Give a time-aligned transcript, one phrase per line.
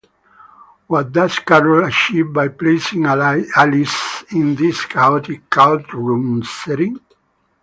[0.87, 6.99] What does Carroll achieve by placing Alice in this chaotic courtroom setting?